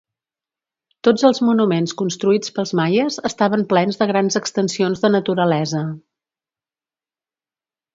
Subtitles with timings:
[1.07, 5.87] Tots els monuments construïts pels maies estaven plens de grans extensions de naturalesa.